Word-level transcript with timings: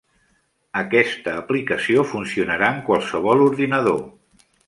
Aquesta 0.79 1.33
aplicació 1.41 2.05
funcionarà 2.13 2.71
en 2.77 2.81
qualsevol 2.89 3.47
ordinador. 3.51 4.03